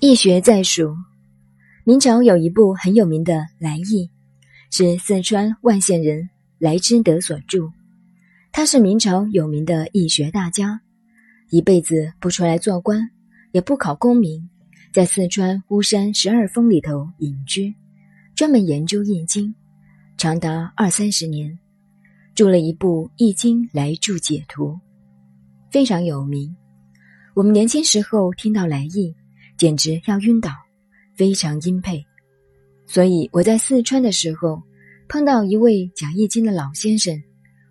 [0.00, 0.94] 易学在蜀，
[1.82, 3.82] 明朝有一部很有名的《来易》，
[4.70, 7.68] 是四川万县人来之德所著。
[8.52, 10.80] 他是明朝有名的易学大家，
[11.50, 13.10] 一辈子不出来做官，
[13.50, 14.48] 也不考功名，
[14.92, 17.74] 在四川巫山十二峰里头隐居，
[18.36, 19.52] 专门研究易经，
[20.16, 21.58] 长达二三十年，
[22.36, 24.74] 著了一部《易经来注解图》，
[25.72, 26.54] 非常有名。
[27.34, 29.12] 我们年轻时候听到来易。
[29.58, 30.50] 简直要晕倒，
[31.14, 32.02] 非常钦佩。
[32.86, 34.62] 所以我在四川的时候，
[35.08, 37.20] 碰到一位讲易经的老先生，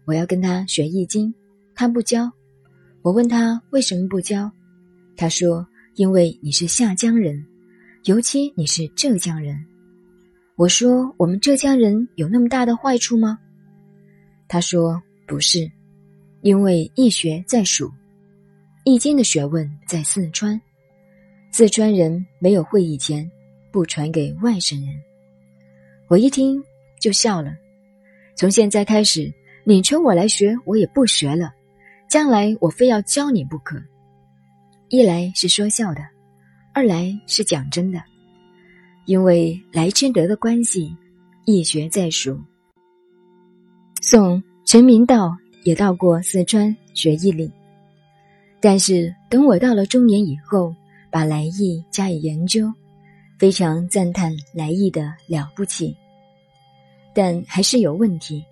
[0.05, 1.33] 我要跟他学易经，
[1.73, 2.29] 他不教。
[3.01, 4.51] 我问他为什么不教，
[5.15, 7.43] 他说：“因为你是下江人，
[8.03, 9.57] 尤其你是浙江人。”
[10.57, 13.39] 我说：“我们浙江人有那么大的坏处吗？”
[14.49, 15.71] 他说：“不是，
[16.41, 17.89] 因为易学在蜀，
[18.83, 20.59] 易经的学问在四川。”
[21.57, 23.27] 四川人没有会以前，
[23.71, 24.93] 不传给外省人。
[26.07, 26.63] 我一听
[26.99, 27.51] 就笑了。
[28.35, 29.33] 从现在开始，
[29.63, 31.51] 你求我来学，我也不学了。
[32.07, 33.75] 将来我非要教你不可。
[34.89, 36.01] 一来是说笑的，
[36.75, 37.99] 二来是讲真的。
[39.07, 40.95] 因为来之德的关系，
[41.45, 42.39] 一学在熟。
[43.99, 47.51] 宋陈明道也到过四川学易理，
[48.59, 50.71] 但是等我到了中年以后。
[51.09, 52.71] 把来意加以研究，
[53.37, 55.95] 非常赞叹来意的了不起，
[57.13, 58.43] 但还是有问题，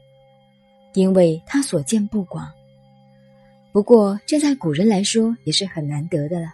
[0.93, 2.49] 因为他所见不广。
[3.71, 6.47] 不过这在古人来说也是很难得的了。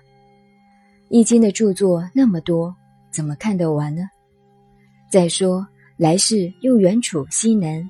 [1.10, 2.76] 易经的著作那么多，
[3.12, 4.10] 怎么看得完呢？
[5.10, 7.88] 再说来世又远处西南，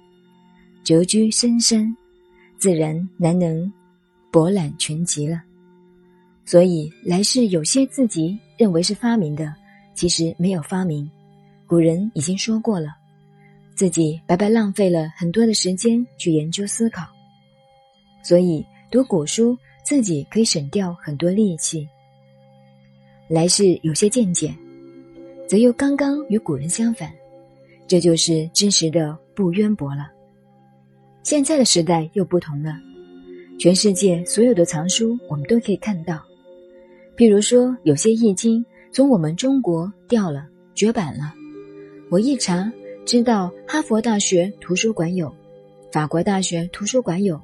[0.84, 1.96] 谪居深山，
[2.58, 3.72] 自然难能
[4.32, 5.42] 博览群集了。
[6.52, 9.56] 所以，来世有些自己认为是发明的，
[9.96, 11.10] 其实没有发明。
[11.66, 12.90] 古人已经说过了，
[13.74, 17.08] 自己白白浪费了很多的时间去研究思考。
[18.22, 21.88] 所以，读古书自己可以省掉很多力气。
[23.30, 24.54] 来世有些见解，
[25.48, 27.14] 则又刚刚与古人相反，
[27.88, 30.12] 这就是真实的不渊博了。
[31.24, 32.74] 现在的时代又不同了，
[33.58, 36.22] 全世界所有的藏书我们都可以看到。
[37.16, 41.34] 比如说，有些易经从我们中国掉了、绝版了，
[42.10, 42.72] 我一查，
[43.06, 45.34] 知道哈佛大学图书馆有，
[45.92, 47.40] 法国大学图书馆有，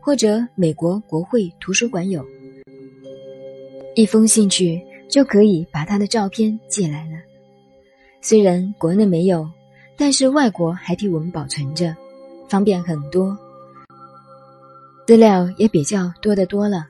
[0.00, 2.24] 或者美国国会图书馆有。
[3.96, 7.18] 一封信去就可以把他的照片寄来了。
[8.20, 9.48] 虽然国内没有，
[9.96, 11.96] 但是外国还替我们保存着，
[12.48, 13.36] 方便很多，
[15.06, 16.86] 资料也比较多的多了。